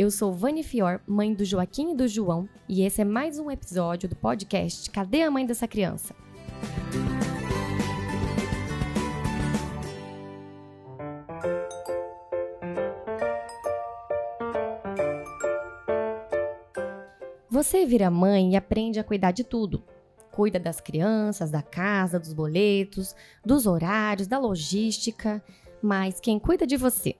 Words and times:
Eu 0.00 0.10
sou 0.10 0.32
Vani 0.32 0.62
Fior, 0.62 0.98
mãe 1.06 1.34
do 1.34 1.44
Joaquim 1.44 1.92
e 1.92 1.94
do 1.94 2.08
João, 2.08 2.48
e 2.66 2.80
esse 2.80 3.02
é 3.02 3.04
mais 3.04 3.38
um 3.38 3.50
episódio 3.50 4.08
do 4.08 4.16
podcast 4.16 4.88
Cadê 4.88 5.20
a 5.20 5.30
mãe 5.30 5.44
dessa 5.44 5.68
criança? 5.68 6.16
Você 17.50 17.84
vira 17.84 18.10
mãe 18.10 18.54
e 18.54 18.56
aprende 18.56 18.98
a 18.98 19.04
cuidar 19.04 19.32
de 19.32 19.44
tudo. 19.44 19.84
Cuida 20.32 20.58
das 20.58 20.80
crianças, 20.80 21.50
da 21.50 21.60
casa, 21.60 22.18
dos 22.18 22.32
boletos, 22.32 23.14
dos 23.44 23.66
horários, 23.66 24.26
da 24.26 24.38
logística, 24.38 25.44
mas 25.82 26.18
quem 26.20 26.38
cuida 26.38 26.66
de 26.66 26.78
você? 26.78 27.16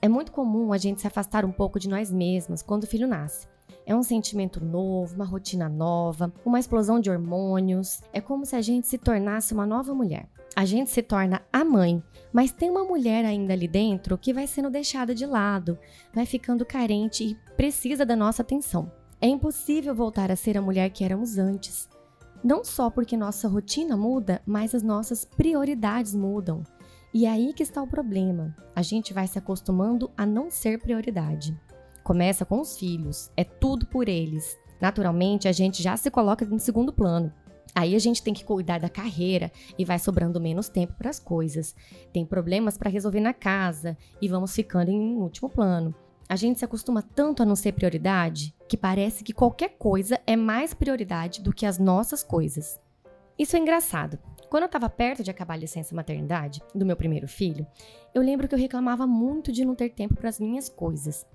É 0.00 0.08
muito 0.08 0.30
comum 0.30 0.72
a 0.72 0.78
gente 0.78 1.00
se 1.00 1.06
afastar 1.06 1.44
um 1.44 1.50
pouco 1.50 1.80
de 1.80 1.88
nós 1.88 2.12
mesmas 2.12 2.62
quando 2.62 2.84
o 2.84 2.86
filho 2.86 3.08
nasce. 3.08 3.48
É 3.84 3.96
um 3.96 4.02
sentimento 4.02 4.64
novo, 4.64 5.14
uma 5.14 5.24
rotina 5.24 5.68
nova, 5.68 6.32
uma 6.44 6.60
explosão 6.60 7.00
de 7.00 7.10
hormônios. 7.10 8.02
É 8.12 8.20
como 8.20 8.46
se 8.46 8.54
a 8.54 8.60
gente 8.60 8.86
se 8.86 8.98
tornasse 8.98 9.52
uma 9.52 9.66
nova 9.66 9.94
mulher. 9.94 10.28
A 10.54 10.64
gente 10.64 10.90
se 10.90 11.02
torna 11.02 11.42
a 11.52 11.64
mãe, 11.64 12.02
mas 12.32 12.52
tem 12.52 12.70
uma 12.70 12.84
mulher 12.84 13.24
ainda 13.24 13.52
ali 13.52 13.66
dentro 13.66 14.18
que 14.18 14.32
vai 14.32 14.46
sendo 14.46 14.70
deixada 14.70 15.14
de 15.14 15.24
lado, 15.24 15.78
vai 16.12 16.26
ficando 16.26 16.66
carente 16.66 17.24
e 17.24 17.54
precisa 17.54 18.04
da 18.04 18.14
nossa 18.14 18.42
atenção. 18.42 18.92
É 19.20 19.26
impossível 19.26 19.94
voltar 19.94 20.30
a 20.30 20.36
ser 20.36 20.56
a 20.56 20.62
mulher 20.62 20.90
que 20.90 21.02
éramos 21.02 21.38
antes. 21.38 21.88
Não 22.42 22.64
só 22.64 22.88
porque 22.88 23.16
nossa 23.16 23.48
rotina 23.48 23.96
muda, 23.96 24.40
mas 24.46 24.74
as 24.74 24.82
nossas 24.82 25.24
prioridades 25.24 26.14
mudam. 26.14 26.62
E 27.12 27.26
aí 27.26 27.54
que 27.54 27.62
está 27.62 27.82
o 27.82 27.86
problema. 27.86 28.54
A 28.76 28.82
gente 28.82 29.14
vai 29.14 29.26
se 29.26 29.38
acostumando 29.38 30.10
a 30.16 30.26
não 30.26 30.50
ser 30.50 30.78
prioridade. 30.78 31.58
Começa 32.04 32.44
com 32.44 32.60
os 32.60 32.78
filhos, 32.78 33.30
é 33.36 33.44
tudo 33.44 33.86
por 33.86 34.08
eles. 34.08 34.58
Naturalmente, 34.80 35.48
a 35.48 35.52
gente 35.52 35.82
já 35.82 35.96
se 35.96 36.10
coloca 36.10 36.44
em 36.44 36.58
segundo 36.58 36.92
plano. 36.92 37.32
Aí 37.74 37.94
a 37.94 37.98
gente 37.98 38.22
tem 38.22 38.34
que 38.34 38.44
cuidar 38.44 38.78
da 38.78 38.88
carreira 38.88 39.50
e 39.78 39.84
vai 39.84 39.98
sobrando 39.98 40.40
menos 40.40 40.68
tempo 40.68 40.94
para 40.94 41.10
as 41.10 41.18
coisas. 41.18 41.74
Tem 42.12 42.24
problemas 42.24 42.76
para 42.76 42.90
resolver 42.90 43.20
na 43.20 43.32
casa 43.32 43.96
e 44.20 44.28
vamos 44.28 44.54
ficando 44.54 44.90
em 44.90 45.16
último 45.16 45.48
plano. 45.48 45.94
A 46.28 46.36
gente 46.36 46.58
se 46.58 46.64
acostuma 46.64 47.00
tanto 47.00 47.42
a 47.42 47.46
não 47.46 47.56
ser 47.56 47.72
prioridade 47.72 48.54
que 48.68 48.76
parece 48.76 49.24
que 49.24 49.32
qualquer 49.32 49.78
coisa 49.78 50.20
é 50.26 50.36
mais 50.36 50.74
prioridade 50.74 51.40
do 51.40 51.52
que 51.52 51.64
as 51.64 51.78
nossas 51.78 52.22
coisas. 52.22 52.78
Isso 53.38 53.56
é 53.56 53.58
engraçado. 53.58 54.18
Quando 54.48 54.62
eu 54.62 54.66
estava 54.66 54.88
perto 54.88 55.22
de 55.22 55.30
acabar 55.30 55.54
a 55.54 55.58
licença 55.58 55.94
maternidade 55.94 56.62
do 56.74 56.86
meu 56.86 56.96
primeiro 56.96 57.28
filho, 57.28 57.66
eu 58.14 58.22
lembro 58.22 58.48
que 58.48 58.54
eu 58.54 58.58
reclamava 58.58 59.06
muito 59.06 59.52
de 59.52 59.64
não 59.64 59.74
ter 59.74 59.90
tempo 59.90 60.14
para 60.14 60.28
as 60.28 60.40
minhas 60.40 60.68
coisas. 60.68 61.26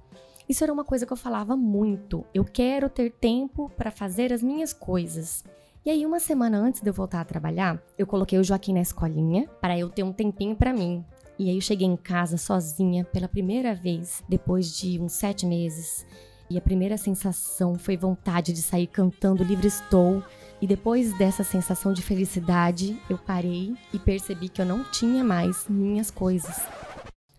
Isso 0.49 0.63
era 0.63 0.73
uma 0.73 0.83
coisa 0.83 1.05
que 1.05 1.13
eu 1.13 1.17
falava 1.17 1.55
muito. 1.55 2.25
Eu 2.33 2.43
quero 2.43 2.89
ter 2.89 3.11
tempo 3.11 3.69
para 3.77 3.91
fazer 3.91 4.33
as 4.33 4.41
minhas 4.41 4.73
coisas. 4.73 5.43
E 5.85 5.89
aí, 5.89 6.05
uma 6.05 6.19
semana 6.19 6.57
antes 6.57 6.81
de 6.81 6.89
eu 6.89 6.93
voltar 6.93 7.21
a 7.21 7.25
trabalhar, 7.25 7.81
eu 7.97 8.07
coloquei 8.07 8.39
o 8.39 8.43
Joaquim 8.43 8.73
na 8.73 8.81
escolinha 8.81 9.47
para 9.61 9.77
eu 9.77 9.89
ter 9.89 10.03
um 10.03 10.13
tempinho 10.13 10.55
para 10.55 10.73
mim, 10.73 11.03
e 11.37 11.49
aí 11.49 11.55
eu 11.55 11.61
cheguei 11.61 11.87
em 11.87 11.97
casa 11.97 12.37
sozinha 12.37 13.03
pela 13.03 13.27
primeira 13.27 13.73
vez, 13.73 14.23
depois 14.29 14.77
de 14.77 14.99
uns 14.99 15.13
sete 15.13 15.45
meses. 15.45 16.05
E 16.49 16.57
a 16.57 16.61
primeira 16.61 16.97
sensação 16.97 17.75
foi 17.75 17.97
vontade 17.97 18.53
de 18.53 18.61
sair 18.61 18.87
cantando 18.87 19.43
Livre 19.43 19.67
Estou. 19.67 20.23
E 20.63 20.65
depois 20.65 21.11
dessa 21.17 21.43
sensação 21.43 21.91
de 21.91 22.01
felicidade, 22.01 22.97
eu 23.09 23.17
parei 23.17 23.75
e 23.93 23.99
percebi 23.99 24.47
que 24.47 24.61
eu 24.61 24.65
não 24.65 24.81
tinha 24.81 25.21
mais 25.21 25.67
minhas 25.67 26.09
coisas. 26.09 26.55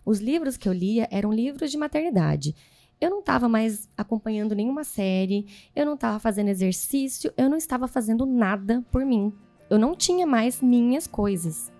Os 0.04 0.18
livros 0.18 0.58
que 0.58 0.68
eu 0.68 0.74
lia 0.74 1.08
eram 1.10 1.32
livros 1.32 1.70
de 1.70 1.78
maternidade. 1.78 2.54
Eu 3.00 3.08
não 3.08 3.20
estava 3.20 3.48
mais 3.48 3.88
acompanhando 3.96 4.54
nenhuma 4.54 4.84
série, 4.84 5.46
eu 5.74 5.86
não 5.86 5.94
estava 5.94 6.18
fazendo 6.18 6.48
exercício, 6.48 7.32
eu 7.34 7.48
não 7.48 7.56
estava 7.56 7.88
fazendo 7.88 8.26
nada 8.26 8.84
por 8.92 9.06
mim. 9.06 9.32
Eu 9.70 9.78
não 9.78 9.96
tinha 9.96 10.26
mais 10.26 10.60
minhas 10.60 11.06
coisas. 11.06 11.72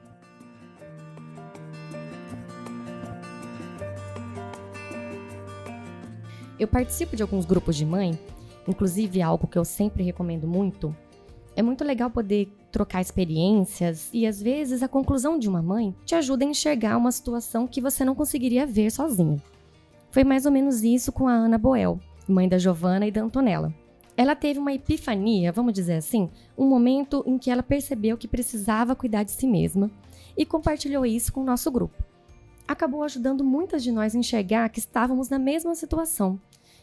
Eu 6.59 6.67
participo 6.67 7.15
de 7.15 7.23
alguns 7.23 7.45
grupos 7.45 7.77
de 7.77 7.85
mãe, 7.85 8.19
inclusive 8.67 9.21
algo 9.21 9.47
que 9.47 9.59
eu 9.59 9.65
sempre 9.67 10.03
recomendo 10.03 10.49
muito. 10.49 10.97
É 11.57 11.63
muito 11.63 11.85
legal 11.85 12.11
poder 12.11 12.49
trocar 12.73 13.01
experiências 13.01 14.11
e 14.13 14.27
às 14.27 14.43
vezes 14.43 14.83
a 14.83 14.89
conclusão 14.89 15.39
de 15.39 15.49
uma 15.49 15.63
mãe 15.63 15.95
te 16.05 16.15
ajuda 16.15 16.45
a 16.45 16.49
enxergar 16.49 16.97
uma 16.97 17.13
situação 17.13 17.67
que 17.67 17.81
você 17.81 18.05
não 18.05 18.15
conseguiria 18.15 18.67
ver 18.67 18.91
sozinho. 18.91 19.41
Foi 20.11 20.25
mais 20.25 20.47
ou 20.47 20.53
menos 20.53 20.83
isso 20.83 21.13
com 21.13 21.29
a 21.29 21.33
Ana 21.33 21.59
Boel, 21.59 22.01
mãe 22.29 22.49
da 22.49 22.59
Giovana 22.59 23.07
e 23.07 23.11
da 23.11 23.23
Antonella. 23.23 23.73
Ela 24.17 24.37
teve 24.37 24.59
uma 24.59 24.73
epifania, 24.73 25.53
vamos 25.53 25.73
dizer 25.73 25.95
assim, 25.95 26.31
um 26.57 26.69
momento 26.69 27.23
em 27.27 27.39
que 27.39 27.51
ela 27.51 27.63
percebeu 27.63 28.17
que 28.17 28.29
precisava 28.29 28.95
cuidar 28.95 29.25
de 29.25 29.33
si 29.33 29.47
mesma 29.47 29.91
e 30.37 30.45
compartilhou 30.45 31.05
isso 31.05 31.33
com 31.33 31.41
o 31.41 31.45
nosso 31.45 31.71
grupo 31.71 32.05
acabou 32.67 33.03
ajudando 33.03 33.45
muitas 33.45 33.83
de 33.83 33.93
nós 33.93 34.15
a 34.15 34.19
enxergar 34.19 34.69
que 34.69 34.79
estávamos 34.79 35.29
na 35.29 35.39
mesma 35.39 35.75
situação. 35.75 36.41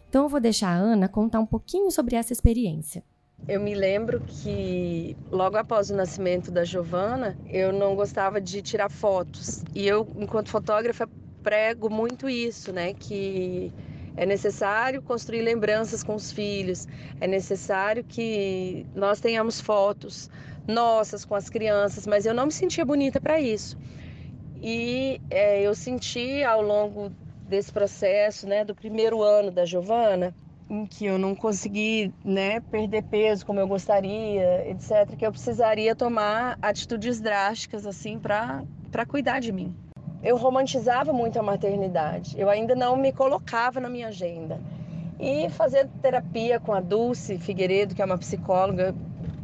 Então 0.07 0.23
eu 0.23 0.29
vou 0.29 0.39
deixar 0.39 0.69
a 0.69 0.77
Ana 0.77 1.07
contar 1.07 1.39
um 1.39 1.45
pouquinho 1.45 1.89
sobre 1.89 2.15
essa 2.15 2.33
experiência. 2.33 3.03
Eu 3.47 3.59
me 3.59 3.73
lembro 3.73 4.21
que 4.21 5.17
logo 5.31 5.57
após 5.57 5.89
o 5.89 5.95
nascimento 5.95 6.51
da 6.51 6.63
Giovana, 6.63 7.35
eu 7.49 7.73
não 7.73 7.95
gostava 7.95 8.39
de 8.39 8.61
tirar 8.61 8.89
fotos. 8.89 9.63
E 9.73 9.87
eu, 9.87 10.07
enquanto 10.15 10.49
fotógrafa, 10.49 11.09
prego 11.41 11.89
muito 11.89 12.29
isso, 12.29 12.71
né, 12.71 12.93
que 12.93 13.73
é 14.15 14.25
necessário 14.25 15.01
construir 15.01 15.41
lembranças 15.41 16.03
com 16.03 16.13
os 16.13 16.31
filhos, 16.31 16.87
é 17.19 17.27
necessário 17.27 18.03
que 18.03 18.85
nós 18.93 19.19
tenhamos 19.19 19.59
fotos 19.59 20.29
nossas 20.67 21.25
com 21.25 21.33
as 21.33 21.49
crianças, 21.49 22.05
mas 22.05 22.25
eu 22.25 22.33
não 22.33 22.45
me 22.45 22.51
sentia 22.51 22.85
bonita 22.85 23.19
para 23.19 23.39
isso. 23.39 23.75
E 24.61 25.19
é, 25.29 25.61
eu 25.61 25.73
senti 25.73 26.43
ao 26.43 26.61
longo 26.61 27.11
desse 27.47 27.71
processo, 27.71 28.47
né, 28.47 28.63
do 28.63 28.75
primeiro 28.75 29.23
ano 29.23 29.49
da 29.49 29.65
Giovana, 29.65 30.35
em 30.71 30.85
que 30.85 31.05
eu 31.05 31.19
não 31.19 31.35
consegui, 31.35 32.13
né, 32.23 32.61
perder 32.61 33.03
peso 33.03 33.45
como 33.45 33.59
eu 33.59 33.67
gostaria, 33.67 34.69
etc, 34.69 35.17
que 35.17 35.25
eu 35.25 35.31
precisaria 35.31 35.93
tomar 35.93 36.57
atitudes 36.61 37.19
drásticas 37.19 37.85
assim 37.85 38.17
para 38.17 39.05
cuidar 39.05 39.41
de 39.41 39.51
mim. 39.51 39.75
Eu 40.23 40.37
romantizava 40.37 41.11
muito 41.11 41.37
a 41.37 41.43
maternidade. 41.43 42.39
Eu 42.39 42.49
ainda 42.49 42.73
não 42.73 42.95
me 42.95 43.11
colocava 43.11 43.81
na 43.81 43.89
minha 43.89 44.07
agenda. 44.07 44.61
E 45.19 45.49
fazer 45.49 45.89
terapia 46.01 46.57
com 46.57 46.73
a 46.73 46.79
Dulce 46.79 47.37
Figueiredo, 47.37 47.93
que 47.93 48.01
é 48.01 48.05
uma 48.05 48.17
psicóloga 48.17 48.95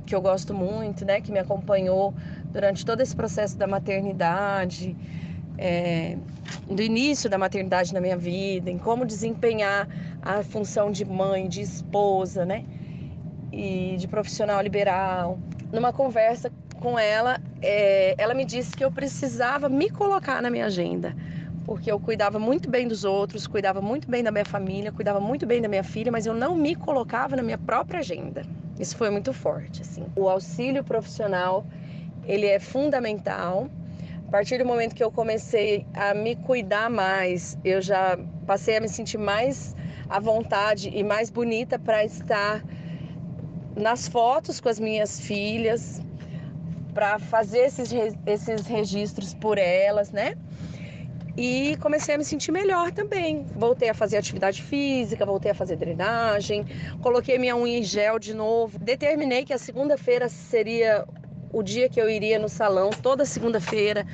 que 0.06 0.16
eu 0.16 0.22
gosto 0.22 0.54
muito, 0.54 1.04
né, 1.04 1.20
que 1.20 1.30
me 1.30 1.40
acompanhou 1.40 2.14
durante 2.54 2.86
todo 2.86 3.02
esse 3.02 3.14
processo 3.14 3.58
da 3.58 3.68
maternidade, 3.68 4.96
é, 5.58 6.18
do 6.70 6.82
início 6.82 7.30
da 7.30 7.38
maternidade 7.38 7.94
na 7.94 8.02
minha 8.02 8.18
vida, 8.18 8.70
em 8.70 8.78
como 8.78 9.06
desempenhar 9.06 9.88
a 10.22 10.44
função 10.44 10.92
de 10.92 11.04
mãe, 11.06 11.48
de 11.48 11.62
esposa, 11.62 12.46
né? 12.46 12.64
E 13.52 13.96
de 13.98 14.08
profissional 14.08 14.62
liberal. 14.62 15.40
Numa 15.72 15.92
conversa 15.92 16.52
com 16.80 16.98
ela, 16.98 17.40
é, 17.62 18.16
ela 18.18 18.34
me 18.34 18.46
disse 18.46 18.76
que 18.76 18.84
eu 18.84 18.92
precisava 18.92 19.68
me 19.68 19.90
colocar 19.90 20.42
na 20.42 20.50
minha 20.50 20.66
agenda, 20.66 21.16
porque 21.66 21.92
eu 21.92 22.00
cuidava 22.00 22.40
muito 22.40 22.70
bem 22.70 22.88
dos 22.88 23.04
outros, 23.04 23.48
cuidava 23.48 23.82
muito 23.82 24.10
bem 24.10 24.24
da 24.24 24.32
minha 24.32 24.46
família, 24.46 24.92
cuidava 24.92 25.20
muito 25.20 25.46
bem 25.46 25.62
da 25.62 25.68
minha 25.68 25.84
filha, 25.84 26.12
mas 26.12 26.26
eu 26.26 26.34
não 26.34 26.56
me 26.56 26.76
colocava 26.76 27.36
na 27.36 27.44
minha 27.44 27.58
própria 27.58 28.00
agenda. 28.00 28.44
Isso 28.80 28.96
foi 28.96 29.10
muito 29.10 29.34
forte, 29.34 29.82
assim. 29.82 30.06
O 30.16 30.30
auxílio 30.30 30.84
profissional 30.84 31.66
ele 32.26 32.46
é 32.46 32.60
fundamental. 32.60 33.70
A 34.28 34.30
partir 34.30 34.58
do 34.58 34.66
momento 34.66 34.94
que 34.94 35.02
eu 35.02 35.10
comecei 35.10 35.88
a 35.94 36.14
me 36.14 36.36
cuidar 36.36 36.90
mais, 36.90 37.58
eu 37.64 37.82
já 37.82 38.20
passei 38.46 38.76
a 38.76 38.82
me 38.82 38.90
sentir 38.90 39.18
mais 39.18 39.74
à 40.10 40.20
vontade 40.20 40.90
e 40.94 41.02
mais 41.02 41.30
bonita 41.30 41.80
para 41.80 42.04
estar 42.04 42.62
nas 43.74 44.06
fotos 44.06 44.60
com 44.60 44.68
as 44.68 44.82
minhas 44.82 45.18
filhas, 45.22 46.02
para 46.94 47.20
fazer 47.20 47.60
esses, 47.60 47.90
esses 48.26 48.68
registros 48.68 49.34
por 49.34 49.58
elas, 49.58 50.12
né? 50.12 50.34
E 51.38 51.78
comecei 51.78 52.16
a 52.16 52.18
me 52.18 52.26
sentir 52.26 52.52
melhor 52.52 52.92
também. 52.92 53.46
Voltei 53.56 53.88
a 53.88 53.94
fazer 53.94 54.18
atividade 54.18 54.62
física, 54.62 55.26
voltei 55.26 55.52
a 55.52 55.56
fazer 55.56 55.78
drenagem, 55.78 56.66
coloquei 57.02 57.38
minha 57.38 57.56
unha 57.56 57.78
em 57.78 57.84
gel 57.84 58.20
de 58.20 58.34
novo. 58.34 58.78
Determinei 58.78 59.46
que 59.46 59.54
a 59.54 59.58
segunda-feira 59.58 60.28
seria 60.28 61.06
o 61.52 61.64
dia 61.64 61.90
que 61.90 62.02
eu 62.02 62.10
iria 62.10 62.38
no 62.40 62.50
salão 62.50 62.90
toda 62.90 63.26
segunda-feira, 63.26 64.06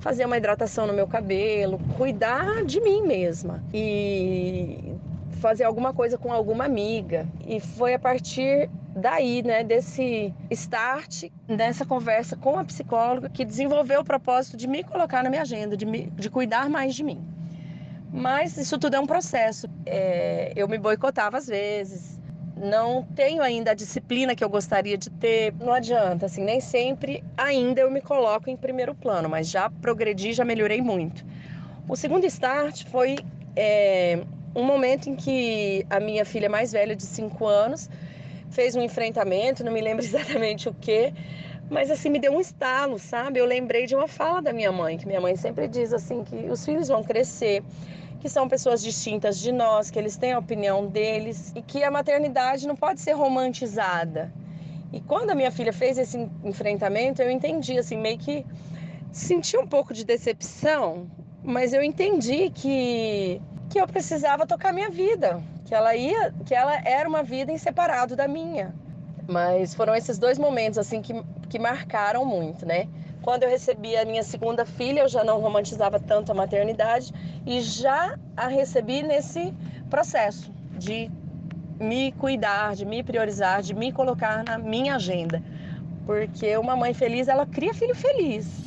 fazer 0.00 0.24
uma 0.24 0.36
hidratação 0.36 0.86
no 0.86 0.92
meu 0.92 1.06
cabelo, 1.06 1.78
cuidar 1.96 2.64
de 2.64 2.80
mim 2.80 3.02
mesma 3.02 3.62
e 3.72 4.94
fazer 5.40 5.64
alguma 5.64 5.92
coisa 5.92 6.16
com 6.16 6.32
alguma 6.32 6.64
amiga. 6.64 7.26
E 7.46 7.58
foi 7.58 7.94
a 7.94 7.98
partir 7.98 8.70
daí, 8.94 9.42
né, 9.42 9.64
desse 9.64 10.32
start, 10.50 11.24
dessa 11.48 11.84
conversa 11.84 12.36
com 12.36 12.58
a 12.58 12.64
psicóloga, 12.64 13.28
que 13.28 13.44
desenvolveu 13.44 14.00
o 14.00 14.04
propósito 14.04 14.56
de 14.56 14.68
me 14.68 14.84
colocar 14.84 15.22
na 15.24 15.30
minha 15.30 15.42
agenda, 15.42 15.76
de, 15.76 15.84
me, 15.84 16.06
de 16.14 16.30
cuidar 16.30 16.68
mais 16.68 16.94
de 16.94 17.02
mim. 17.02 17.20
Mas 18.12 18.58
isso 18.58 18.78
tudo 18.78 18.94
é 18.94 19.00
um 19.00 19.06
processo. 19.06 19.66
É, 19.86 20.52
eu 20.54 20.68
me 20.68 20.76
boicotava 20.78 21.38
às 21.38 21.46
vezes, 21.46 22.11
não 22.62 23.02
tenho 23.02 23.42
ainda 23.42 23.72
a 23.72 23.74
disciplina 23.74 24.36
que 24.36 24.44
eu 24.44 24.48
gostaria 24.48 24.96
de 24.96 25.10
ter. 25.10 25.52
Não 25.58 25.72
adianta, 25.72 26.26
assim, 26.26 26.42
nem 26.42 26.60
sempre 26.60 27.22
ainda 27.36 27.80
eu 27.80 27.90
me 27.90 28.00
coloco 28.00 28.48
em 28.48 28.56
primeiro 28.56 28.94
plano, 28.94 29.28
mas 29.28 29.50
já 29.50 29.68
progredi, 29.68 30.32
já 30.32 30.44
melhorei 30.44 30.80
muito. 30.80 31.24
O 31.88 31.96
segundo 31.96 32.24
start 32.24 32.86
foi 32.86 33.16
é, 33.56 34.22
um 34.54 34.62
momento 34.62 35.10
em 35.10 35.16
que 35.16 35.84
a 35.90 35.98
minha 35.98 36.24
filha 36.24 36.48
mais 36.48 36.70
velha, 36.70 36.94
de 36.94 37.02
5 37.02 37.44
anos, 37.46 37.90
fez 38.50 38.76
um 38.76 38.82
enfrentamento, 38.82 39.64
não 39.64 39.72
me 39.72 39.80
lembro 39.80 40.04
exatamente 40.04 40.68
o 40.68 40.74
que, 40.74 41.12
mas 41.68 41.90
assim 41.90 42.10
me 42.10 42.20
deu 42.20 42.32
um 42.32 42.40
estalo, 42.40 42.98
sabe? 42.98 43.40
Eu 43.40 43.46
lembrei 43.46 43.86
de 43.86 43.96
uma 43.96 44.06
fala 44.06 44.40
da 44.40 44.52
minha 44.52 44.70
mãe, 44.70 44.96
que 44.96 45.06
minha 45.06 45.20
mãe 45.20 45.34
sempre 45.34 45.66
diz 45.66 45.92
assim 45.92 46.22
que 46.22 46.36
os 46.48 46.64
filhos 46.64 46.86
vão 46.88 47.02
crescer, 47.02 47.62
que 48.22 48.28
são 48.28 48.48
pessoas 48.48 48.80
distintas 48.80 49.36
de 49.36 49.50
nós, 49.50 49.90
que 49.90 49.98
eles 49.98 50.16
têm 50.16 50.30
a 50.30 50.38
opinião 50.38 50.86
deles 50.86 51.52
e 51.56 51.60
que 51.60 51.82
a 51.82 51.90
maternidade 51.90 52.68
não 52.68 52.76
pode 52.76 53.00
ser 53.00 53.14
romantizada. 53.14 54.32
E 54.92 55.00
quando 55.00 55.30
a 55.30 55.34
minha 55.34 55.50
filha 55.50 55.72
fez 55.72 55.98
esse 55.98 56.30
enfrentamento, 56.44 57.20
eu 57.20 57.28
entendi 57.28 57.76
assim, 57.76 57.96
meio 57.96 58.16
que 58.16 58.46
senti 59.10 59.58
um 59.58 59.66
pouco 59.66 59.92
de 59.92 60.04
decepção, 60.04 61.10
mas 61.42 61.72
eu 61.72 61.82
entendi 61.82 62.48
que 62.50 63.42
que 63.68 63.80
eu 63.80 63.88
precisava 63.88 64.46
tocar 64.46 64.72
minha 64.72 64.90
vida, 64.90 65.42
que 65.64 65.74
ela 65.74 65.96
ia, 65.96 66.32
que 66.44 66.54
ela 66.54 66.76
era 66.84 67.08
uma 67.08 67.22
vida 67.24 67.50
em 67.50 67.58
separado 67.58 68.14
da 68.14 68.28
minha. 68.28 68.72
Mas 69.26 69.74
foram 69.74 69.96
esses 69.96 70.16
dois 70.16 70.38
momentos 70.38 70.78
assim 70.78 71.02
que, 71.02 71.14
que 71.48 71.58
marcaram 71.58 72.24
muito, 72.24 72.64
né? 72.66 72.86
Quando 73.22 73.44
eu 73.44 73.48
recebi 73.48 73.96
a 73.96 74.04
minha 74.04 74.24
segunda 74.24 74.66
filha, 74.66 75.02
eu 75.02 75.08
já 75.08 75.22
não 75.22 75.40
romantizava 75.40 76.00
tanto 76.00 76.32
a 76.32 76.34
maternidade 76.34 77.12
e 77.46 77.60
já 77.60 78.18
a 78.36 78.48
recebi 78.48 79.00
nesse 79.00 79.54
processo 79.88 80.52
de 80.76 81.08
me 81.80 82.10
cuidar, 82.12 82.74
de 82.74 82.84
me 82.84 83.00
priorizar, 83.00 83.62
de 83.62 83.74
me 83.74 83.92
colocar 83.92 84.42
na 84.44 84.58
minha 84.58 84.96
agenda. 84.96 85.40
Porque 86.04 86.56
uma 86.56 86.74
mãe 86.74 86.92
feliz, 86.92 87.28
ela 87.28 87.46
cria 87.46 87.72
filho 87.72 87.94
feliz. 87.94 88.60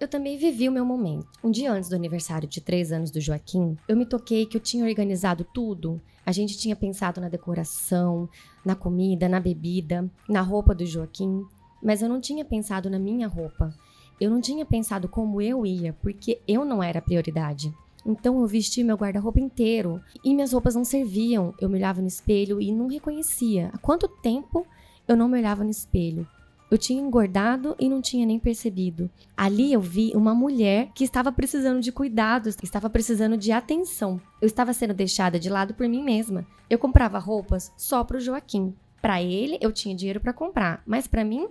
Eu 0.00 0.08
também 0.08 0.38
vivi 0.38 0.66
o 0.66 0.72
meu 0.72 0.86
momento. 0.86 1.28
Um 1.44 1.50
dia 1.50 1.70
antes 1.70 1.90
do 1.90 1.94
aniversário 1.94 2.48
de 2.48 2.62
três 2.62 2.90
anos 2.90 3.10
do 3.10 3.20
Joaquim, 3.20 3.76
eu 3.86 3.94
me 3.94 4.06
toquei 4.06 4.46
que 4.46 4.56
eu 4.56 4.60
tinha 4.60 4.86
organizado 4.86 5.44
tudo. 5.44 6.00
A 6.30 6.32
gente 6.32 6.56
tinha 6.56 6.76
pensado 6.76 7.20
na 7.20 7.28
decoração, 7.28 8.28
na 8.64 8.76
comida, 8.76 9.28
na 9.28 9.40
bebida, 9.40 10.08
na 10.28 10.40
roupa 10.40 10.72
do 10.72 10.86
Joaquim, 10.86 11.44
mas 11.82 12.02
eu 12.02 12.08
não 12.08 12.20
tinha 12.20 12.44
pensado 12.44 12.88
na 12.88 13.00
minha 13.00 13.26
roupa. 13.26 13.74
Eu 14.20 14.30
não 14.30 14.40
tinha 14.40 14.64
pensado 14.64 15.08
como 15.08 15.42
eu 15.42 15.66
ia, 15.66 15.92
porque 15.94 16.40
eu 16.46 16.64
não 16.64 16.80
era 16.80 17.00
a 17.00 17.02
prioridade. 17.02 17.74
Então 18.06 18.40
eu 18.40 18.46
vesti 18.46 18.84
meu 18.84 18.96
guarda-roupa 18.96 19.40
inteiro 19.40 20.00
e 20.24 20.32
minhas 20.32 20.52
roupas 20.52 20.76
não 20.76 20.84
serviam. 20.84 21.52
Eu 21.60 21.68
me 21.68 21.78
olhava 21.78 22.00
no 22.00 22.06
espelho 22.06 22.62
e 22.62 22.70
não 22.70 22.86
reconhecia. 22.86 23.72
Há 23.74 23.78
quanto 23.78 24.06
tempo 24.06 24.64
eu 25.08 25.16
não 25.16 25.28
me 25.28 25.36
olhava 25.36 25.64
no 25.64 25.70
espelho? 25.70 26.28
Eu 26.70 26.78
tinha 26.78 27.02
engordado 27.02 27.74
e 27.80 27.88
não 27.88 28.00
tinha 28.00 28.24
nem 28.24 28.38
percebido. 28.38 29.10
Ali 29.36 29.72
eu 29.72 29.80
vi 29.80 30.12
uma 30.14 30.32
mulher 30.32 30.92
que 30.94 31.02
estava 31.02 31.32
precisando 31.32 31.80
de 31.80 31.90
cuidados, 31.90 32.56
estava 32.62 32.88
precisando 32.88 33.36
de 33.36 33.50
atenção. 33.50 34.20
Eu 34.40 34.46
estava 34.46 34.72
sendo 34.72 34.94
deixada 34.94 35.36
de 35.36 35.48
lado 35.48 35.74
por 35.74 35.88
mim 35.88 36.00
mesma. 36.00 36.46
Eu 36.70 36.78
comprava 36.78 37.18
roupas 37.18 37.72
só 37.76 38.04
para 38.04 38.18
o 38.18 38.20
Joaquim. 38.20 38.72
Para 39.02 39.20
ele, 39.20 39.58
eu 39.60 39.72
tinha 39.72 39.96
dinheiro 39.96 40.20
para 40.20 40.32
comprar, 40.32 40.80
mas 40.86 41.08
para 41.08 41.24
mim, 41.24 41.48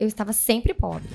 eu 0.00 0.08
estava 0.08 0.32
sempre 0.32 0.72
pobre. 0.72 1.10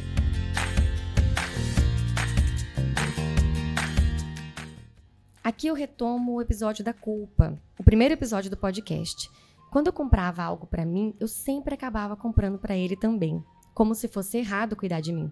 Aqui 5.43 5.65
eu 5.65 5.73
retomo 5.73 6.33
o 6.33 6.41
episódio 6.41 6.85
da 6.85 6.93
culpa, 6.93 7.57
o 7.79 7.83
primeiro 7.83 8.13
episódio 8.13 8.51
do 8.51 8.57
podcast. 8.57 9.27
Quando 9.71 9.87
eu 9.87 9.93
comprava 9.93 10.43
algo 10.43 10.65
para 10.65 10.85
mim, 10.85 11.13
eu 11.19 11.27
sempre 11.27 11.75
acabava 11.75 12.15
comprando 12.15 12.57
para 12.57 12.75
ele 12.75 12.95
também, 12.95 13.43
como 13.73 13.93
se 13.93 14.07
fosse 14.07 14.37
errado 14.37 14.75
cuidar 14.75 14.99
de 14.99 15.13
mim. 15.13 15.31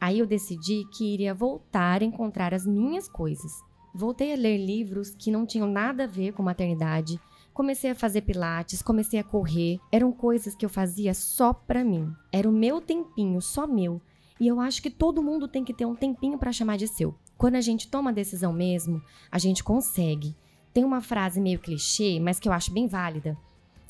Aí 0.00 0.18
eu 0.18 0.26
decidi 0.26 0.84
que 0.92 1.14
iria 1.14 1.34
voltar 1.34 2.02
a 2.02 2.04
encontrar 2.04 2.52
as 2.52 2.66
minhas 2.66 3.08
coisas. 3.08 3.50
Voltei 3.94 4.32
a 4.32 4.36
ler 4.36 4.58
livros 4.58 5.10
que 5.10 5.30
não 5.30 5.46
tinham 5.46 5.66
nada 5.66 6.04
a 6.04 6.06
ver 6.06 6.32
com 6.32 6.42
maternidade, 6.42 7.18
comecei 7.54 7.90
a 7.90 7.94
fazer 7.94 8.20
pilates, 8.20 8.82
comecei 8.82 9.18
a 9.18 9.24
correr. 9.24 9.80
Eram 9.90 10.12
coisas 10.12 10.54
que 10.54 10.64
eu 10.64 10.70
fazia 10.70 11.14
só 11.14 11.52
para 11.52 11.82
mim. 11.82 12.12
Era 12.30 12.48
o 12.48 12.52
meu 12.52 12.80
tempinho, 12.80 13.40
só 13.40 13.66
meu. 13.66 14.00
E 14.38 14.46
eu 14.46 14.60
acho 14.60 14.80
que 14.80 14.90
todo 14.90 15.22
mundo 15.22 15.48
tem 15.48 15.64
que 15.64 15.74
ter 15.74 15.84
um 15.84 15.96
tempinho 15.96 16.38
para 16.38 16.52
chamar 16.52 16.76
de 16.76 16.86
seu. 16.86 17.14
Quando 17.36 17.56
a 17.56 17.60
gente 17.60 17.88
toma 17.88 18.10
a 18.10 18.14
decisão 18.14 18.52
mesmo, 18.52 19.02
a 19.32 19.38
gente 19.38 19.64
consegue. 19.64 20.36
Tem 20.72 20.84
uma 20.84 21.00
frase 21.00 21.40
meio 21.40 21.58
clichê, 21.58 22.20
mas 22.20 22.38
que 22.38 22.48
eu 22.48 22.52
acho 22.52 22.72
bem 22.72 22.86
válida. 22.86 23.36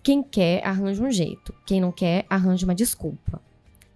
Quem 0.09 0.23
quer, 0.23 0.67
arranja 0.67 1.05
um 1.05 1.11
jeito. 1.11 1.55
Quem 1.67 1.83
não 1.83 1.93
quer, 1.93 2.25
arranja 2.31 2.65
uma 2.65 2.75
desculpa. 2.75 3.43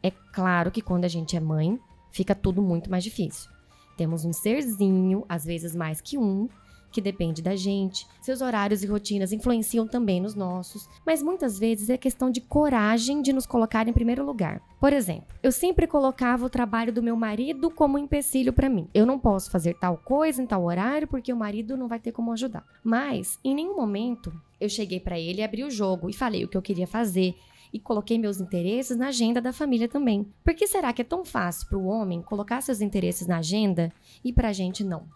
É 0.02 0.10
claro 0.10 0.70
que 0.70 0.82
quando 0.82 1.06
a 1.06 1.08
gente 1.08 1.38
é 1.38 1.40
mãe, 1.40 1.80
fica 2.10 2.34
tudo 2.34 2.60
muito 2.60 2.90
mais 2.90 3.02
difícil. 3.02 3.50
Temos 3.96 4.22
um 4.22 4.30
serzinho, 4.30 5.24
às 5.26 5.42
vezes 5.42 5.74
mais 5.74 6.02
que 6.02 6.18
um, 6.18 6.50
que 6.90 7.00
depende 7.00 7.40
da 7.40 7.56
gente. 7.56 8.06
Seus 8.20 8.42
horários 8.42 8.82
e 8.82 8.86
rotinas 8.86 9.32
influenciam 9.32 9.88
também 9.88 10.20
nos 10.20 10.34
nossos, 10.34 10.86
mas 11.06 11.22
muitas 11.22 11.58
vezes 11.58 11.88
é 11.88 11.96
questão 11.96 12.30
de 12.30 12.42
coragem 12.42 13.22
de 13.22 13.32
nos 13.32 13.46
colocar 13.46 13.88
em 13.88 13.92
primeiro 13.94 14.22
lugar. 14.22 14.60
Por 14.78 14.92
exemplo, 14.92 15.34
eu 15.42 15.50
sempre 15.50 15.86
colocava 15.86 16.44
o 16.44 16.50
trabalho 16.50 16.92
do 16.92 17.02
meu 17.02 17.16
marido 17.16 17.70
como 17.70 17.96
empecilho 17.96 18.52
para 18.52 18.68
mim. 18.68 18.86
Eu 18.92 19.06
não 19.06 19.18
posso 19.18 19.50
fazer 19.50 19.78
tal 19.78 19.96
coisa 19.96 20.42
em 20.42 20.46
tal 20.46 20.64
horário 20.64 21.08
porque 21.08 21.32
o 21.32 21.36
marido 21.36 21.74
não 21.74 21.88
vai 21.88 21.98
ter 21.98 22.12
como 22.12 22.32
ajudar. 22.32 22.66
Mas 22.84 23.38
em 23.42 23.54
nenhum 23.54 23.76
momento 23.76 24.30
eu 24.62 24.68
cheguei 24.68 25.00
para 25.00 25.18
ele 25.18 25.42
abri 25.42 25.64
o 25.64 25.70
jogo 25.70 26.08
e 26.08 26.12
falei 26.12 26.44
o 26.44 26.48
que 26.48 26.56
eu 26.56 26.62
queria 26.62 26.86
fazer, 26.86 27.34
e 27.72 27.80
coloquei 27.80 28.18
meus 28.18 28.38
interesses 28.38 28.96
na 28.96 29.08
agenda 29.08 29.40
da 29.40 29.52
família 29.52 29.88
também. 29.88 30.30
Por 30.44 30.54
que 30.54 30.66
será 30.66 30.92
que 30.92 31.00
é 31.00 31.04
tão 31.04 31.24
fácil 31.24 31.68
para 31.68 31.78
o 31.78 31.86
homem 31.86 32.20
colocar 32.20 32.60
seus 32.60 32.80
interesses 32.80 33.26
na 33.26 33.38
agenda 33.38 33.90
e 34.22 34.32
para 34.32 34.48
a 34.48 34.52
gente 34.52 34.84
não? 34.84 35.06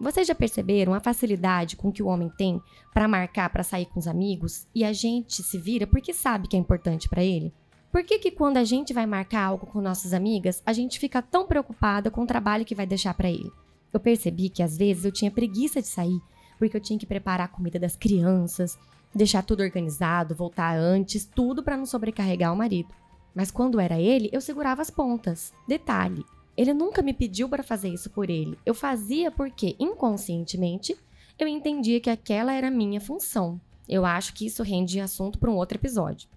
Vocês 0.00 0.26
já 0.26 0.34
perceberam 0.34 0.92
a 0.92 0.98
facilidade 0.98 1.76
com 1.76 1.92
que 1.92 2.02
o 2.02 2.08
homem 2.08 2.28
tem 2.36 2.60
para 2.92 3.06
marcar 3.06 3.48
para 3.48 3.62
sair 3.62 3.86
com 3.86 4.00
os 4.00 4.08
amigos 4.08 4.66
e 4.74 4.84
a 4.84 4.92
gente 4.92 5.40
se 5.42 5.56
vira 5.56 5.86
porque 5.86 6.12
sabe 6.12 6.48
que 6.48 6.56
é 6.56 6.58
importante 6.58 7.08
para 7.08 7.22
ele? 7.22 7.54
Por 7.92 8.02
que, 8.02 8.18
que 8.18 8.32
quando 8.32 8.56
a 8.56 8.64
gente 8.64 8.92
vai 8.92 9.06
marcar 9.06 9.44
algo 9.44 9.66
com 9.66 9.80
nossas 9.80 10.12
amigas, 10.12 10.60
a 10.66 10.72
gente 10.72 10.98
fica 10.98 11.22
tão 11.22 11.46
preocupada 11.46 12.10
com 12.10 12.22
o 12.22 12.26
trabalho 12.26 12.64
que 12.64 12.74
vai 12.74 12.86
deixar 12.86 13.14
para 13.14 13.30
ele? 13.30 13.52
Eu 13.92 14.00
percebi 14.00 14.48
que 14.48 14.64
às 14.64 14.76
vezes 14.76 15.04
eu 15.04 15.12
tinha 15.12 15.30
preguiça 15.30 15.80
de 15.80 15.86
sair, 15.86 16.18
porque 16.58 16.76
eu 16.76 16.80
tinha 16.80 16.98
que 16.98 17.06
preparar 17.06 17.46
a 17.46 17.48
comida 17.48 17.78
das 17.78 17.96
crianças, 17.96 18.78
deixar 19.14 19.42
tudo 19.42 19.62
organizado, 19.62 20.34
voltar 20.34 20.76
antes, 20.76 21.24
tudo 21.24 21.62
para 21.62 21.76
não 21.76 21.86
sobrecarregar 21.86 22.52
o 22.52 22.56
marido. 22.56 22.92
Mas 23.34 23.50
quando 23.50 23.80
era 23.80 24.00
ele, 24.00 24.28
eu 24.32 24.40
segurava 24.40 24.82
as 24.82 24.90
pontas. 24.90 25.52
Detalhe, 25.66 26.24
ele 26.56 26.72
nunca 26.72 27.02
me 27.02 27.12
pediu 27.12 27.48
para 27.48 27.62
fazer 27.62 27.88
isso 27.88 28.10
por 28.10 28.30
ele. 28.30 28.58
Eu 28.64 28.74
fazia 28.74 29.30
porque, 29.30 29.76
inconscientemente, 29.78 30.96
eu 31.38 31.48
entendia 31.48 32.00
que 32.00 32.10
aquela 32.10 32.52
era 32.52 32.68
a 32.68 32.70
minha 32.70 33.00
função. 33.00 33.60
Eu 33.88 34.06
acho 34.06 34.32
que 34.34 34.46
isso 34.46 34.62
rende 34.62 35.00
assunto 35.00 35.38
para 35.38 35.50
um 35.50 35.56
outro 35.56 35.76
episódio. 35.76 36.28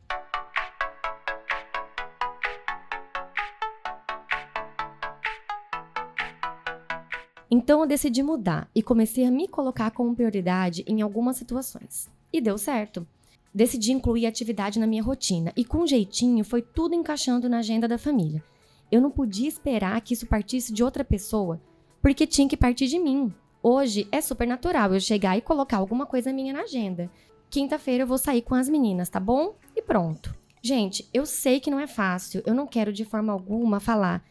Então 7.50 7.82
eu 7.82 7.88
decidi 7.88 8.22
mudar 8.22 8.70
e 8.75 8.84
comecei 8.84 9.25
a 9.25 9.32
me 9.32 9.48
colocar 9.48 9.92
como 9.92 10.16
prioridade 10.16 10.84
em 10.86 11.01
algumas 11.01 11.38
situações. 11.38 12.10
E 12.32 12.42
deu 12.42 12.58
certo. 12.58 13.08
Decidi 13.54 13.92
incluir 13.92 14.25
atividade 14.25 14.80
na 14.80 14.86
minha 14.86 15.01
rotina 15.01 15.54
e 15.56 15.63
com 15.63 15.88
jeitinho 15.88 16.44
foi 16.44 16.62
tudo 16.62 16.94
encaixando 16.94 17.48
na 17.48 17.60
agenda 17.60 17.88
da 17.88 17.98
família. 17.98 18.44
Eu 18.92 19.01
não 19.01 19.10
podia 19.10 19.48
esperar 19.48 20.00
que 20.01 20.13
isso 20.13 20.27
partisse 20.27 20.74
de 20.74 20.84
outra 20.84 21.04
pessoa, 21.04 21.62
porque 22.01 22.27
tinha 22.27 22.48
que 22.48 22.58
partir 22.58 22.88
de 22.88 23.00
mim. 23.00 23.34
Hoje 23.63 24.08
é 24.12 24.22
super 24.22 24.48
natural 24.48 24.94
eu 24.94 25.00
chegar 25.00 25.38
e 25.38 25.42
colocar 25.42 25.77
alguma 25.77 26.06
coisa 26.06 26.32
minha 26.32 26.54
na 26.54 26.62
agenda. 26.62 27.10
Quinta-feira 27.50 28.04
eu 28.04 28.08
vou 28.08 28.18
sair 28.18 28.42
com 28.42 28.56
as 28.56 28.70
meninas, 28.70 29.10
tá 29.10 29.20
bom? 29.20 29.56
E 29.75 29.82
pronto. 29.82 30.36
Gente, 30.62 31.08
eu 31.13 31.25
sei 31.25 31.60
que 31.60 31.72
não 31.72 31.80
é 31.80 31.88
fácil, 31.88 32.44
eu 32.46 32.54
não 32.54 32.68
quero 32.68 32.92
de 32.92 33.06
forma 33.06 33.32
alguma 33.32 33.80
falar 33.80 34.24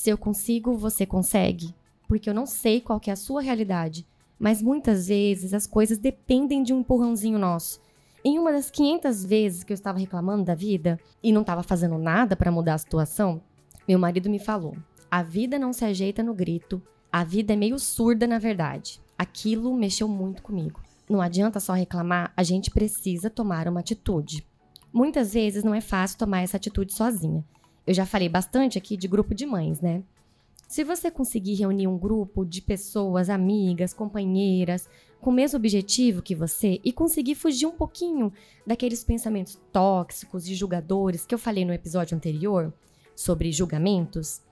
se 0.00 0.08
eu 0.08 0.16
consigo, 0.16 0.74
você 0.74 1.04
consegue, 1.04 1.74
porque 2.10 2.28
eu 2.28 2.34
não 2.34 2.44
sei 2.44 2.80
qual 2.80 3.00
é 3.06 3.12
a 3.12 3.16
sua 3.16 3.40
realidade, 3.40 4.04
mas 4.36 4.60
muitas 4.60 5.06
vezes 5.06 5.54
as 5.54 5.64
coisas 5.64 5.96
dependem 5.96 6.60
de 6.60 6.72
um 6.72 6.80
empurrãozinho 6.80 7.38
nosso. 7.38 7.80
Em 8.24 8.36
uma 8.36 8.50
das 8.50 8.68
500 8.68 9.24
vezes 9.24 9.62
que 9.62 9.72
eu 9.72 9.76
estava 9.76 9.96
reclamando 9.96 10.42
da 10.42 10.56
vida 10.56 10.98
e 11.22 11.30
não 11.30 11.42
estava 11.42 11.62
fazendo 11.62 11.96
nada 11.98 12.34
para 12.34 12.50
mudar 12.50 12.74
a 12.74 12.78
situação, 12.78 13.40
meu 13.86 13.96
marido 13.96 14.28
me 14.28 14.40
falou: 14.40 14.76
a 15.08 15.22
vida 15.22 15.56
não 15.56 15.72
se 15.72 15.84
ajeita 15.84 16.20
no 16.20 16.34
grito, 16.34 16.82
a 17.12 17.22
vida 17.22 17.52
é 17.52 17.56
meio 17.56 17.78
surda 17.78 18.26
na 18.26 18.40
verdade. 18.40 19.00
Aquilo 19.16 19.72
mexeu 19.76 20.08
muito 20.08 20.42
comigo. 20.42 20.80
Não 21.08 21.20
adianta 21.20 21.60
só 21.60 21.74
reclamar, 21.74 22.32
a 22.36 22.42
gente 22.42 22.72
precisa 22.72 23.30
tomar 23.30 23.68
uma 23.68 23.78
atitude. 23.78 24.44
Muitas 24.92 25.32
vezes 25.32 25.62
não 25.62 25.76
é 25.76 25.80
fácil 25.80 26.18
tomar 26.18 26.40
essa 26.40 26.56
atitude 26.56 26.92
sozinha. 26.92 27.44
Eu 27.86 27.94
já 27.94 28.04
falei 28.04 28.28
bastante 28.28 28.76
aqui 28.76 28.96
de 28.96 29.06
grupo 29.06 29.32
de 29.32 29.46
mães, 29.46 29.80
né? 29.80 30.02
Se 30.70 30.84
você 30.84 31.10
conseguir 31.10 31.54
reunir 31.54 31.88
um 31.88 31.98
grupo 31.98 32.44
de 32.44 32.62
pessoas, 32.62 33.28
amigas, 33.28 33.92
companheiras, 33.92 34.88
com 35.20 35.30
o 35.30 35.32
mesmo 35.32 35.56
objetivo 35.56 36.22
que 36.22 36.32
você 36.32 36.80
e 36.84 36.92
conseguir 36.92 37.34
fugir 37.34 37.66
um 37.66 37.72
pouquinho 37.72 38.32
daqueles 38.64 39.02
pensamentos 39.02 39.60
tóxicos 39.72 40.46
e 40.46 40.54
julgadores 40.54 41.26
que 41.26 41.34
eu 41.34 41.40
falei 41.40 41.64
no 41.64 41.72
episódio 41.72 42.16
anterior 42.16 42.72
sobre 43.16 43.50
julgamentos, 43.50 44.42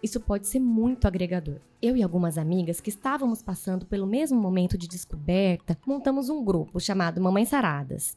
isso 0.00 0.20
pode 0.20 0.46
ser 0.46 0.60
muito 0.60 1.08
agregador. 1.08 1.58
Eu 1.82 1.96
e 1.96 2.04
algumas 2.04 2.38
amigas 2.38 2.80
que 2.80 2.90
estávamos 2.90 3.42
passando 3.42 3.84
pelo 3.84 4.06
mesmo 4.06 4.40
momento 4.40 4.78
de 4.78 4.86
descoberta, 4.86 5.76
montamos 5.84 6.28
um 6.28 6.44
grupo 6.44 6.78
chamado 6.78 7.20
Mamães 7.20 7.48
Saradas. 7.48 8.14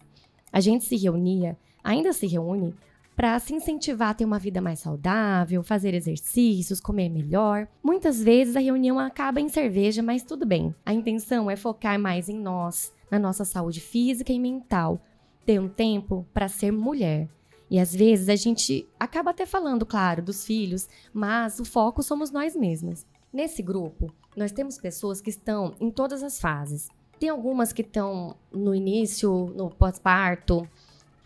A 0.54 0.60
gente 0.60 0.86
se 0.86 0.96
reunia, 0.96 1.58
ainda 1.84 2.14
se 2.14 2.28
reúne, 2.28 2.76
para 3.18 3.40
se 3.40 3.52
incentivar 3.52 4.10
a 4.10 4.14
ter 4.14 4.26
uma 4.26 4.38
vida 4.38 4.62
mais 4.62 4.80
saudável, 4.80 5.64
fazer 5.64 5.96
exercícios, 5.96 6.80
comer 6.80 7.10
melhor. 7.10 7.68
Muitas 7.82 8.22
vezes 8.22 8.56
a 8.56 8.60
reunião 8.60 9.00
acaba 9.00 9.42
em 9.42 9.50
cerveja, 9.50 10.04
mas 10.04 10.22
tudo 10.22 10.46
bem. 10.46 10.74
A 10.86 10.94
intenção 10.94 11.50
é 11.50 11.56
focar 11.56 12.00
mais 12.00 12.30
em 12.30 12.40
nós, 12.40 12.94
na 13.10 13.18
nossa 13.18 13.44
saúde 13.44 13.82
física 13.82 14.32
e 14.32 14.40
mental. 14.40 15.02
Ter 15.48 15.60
um 15.60 15.68
tempo 15.68 16.28
para 16.32 16.48
ser 16.48 16.72
mulher. 16.72 17.28
E 17.72 17.80
às 17.80 17.92
vezes 17.94 18.30
a 18.30 18.36
gente 18.36 18.88
acaba 19.00 19.32
até 19.32 19.48
falando, 19.48 19.84
claro, 19.84 20.22
dos 20.22 20.46
filhos, 20.46 20.88
mas 21.12 21.60
o 21.60 21.66
foco 21.66 22.04
somos 22.04 22.30
nós 22.30 22.56
mesmas. 22.56 23.04
Nesse 23.34 23.64
grupo, 23.64 24.14
nós 24.36 24.52
temos 24.52 24.78
pessoas 24.78 25.20
que 25.22 25.32
estão 25.32 25.74
em 25.82 25.90
todas 25.90 26.22
as 26.22 26.40
fases. 26.40 26.88
Tem 27.20 27.30
algumas 27.30 27.74
que 27.74 27.82
estão 27.82 28.36
no 28.52 28.76
início, 28.76 29.52
no 29.56 29.72
pós-parto, 29.72 30.70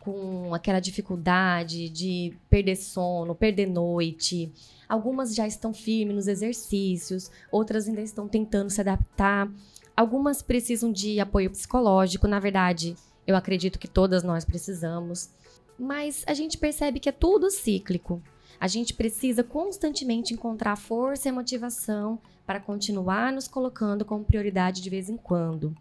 com 0.02 0.54
aquela 0.54 0.80
dificuldade 0.80 1.88
de 1.90 2.34
perder 2.50 2.76
sono, 2.76 3.36
perder 3.36 3.68
noite. 3.68 4.52
Algumas 4.90 5.34
já 5.36 5.48
estão 5.48 5.74
firmes 5.74 6.16
nos 6.16 6.28
exercícios, 6.28 7.32
outras 7.52 7.88
ainda 7.88 8.02
estão 8.02 8.28
tentando 8.28 8.70
se 8.72 8.82
adaptar. 8.82 9.50
Algumas 9.96 10.42
precisam 10.42 10.92
de 10.92 11.20
apoio 11.20 11.52
psicológico, 11.52 12.28
na 12.28 12.40
verdade, 12.40 12.96
eu 13.28 13.36
acredito 13.36 13.78
que 13.78 13.88
todas 13.88 14.24
nós 14.24 14.44
precisamos. 14.44 15.30
Mas 15.78 16.24
a 16.26 16.34
gente 16.34 16.58
percebe 16.58 17.00
que 17.00 17.10
é 17.10 17.12
tudo 17.12 17.52
cíclico. 17.52 18.22
A 18.60 18.68
gente 18.68 18.96
precisa 18.96 19.44
constantemente 19.44 20.34
encontrar 20.34 20.76
força 20.76 21.30
e 21.30 21.32
motivação 21.32 22.20
para 22.46 22.60
continuar 22.60 23.32
nos 23.32 23.48
colocando 23.48 24.04
como 24.04 24.26
prioridade 24.26 24.82
de 24.82 24.90
vez 24.90 25.10
em 25.10 25.18
quando. 25.18 25.76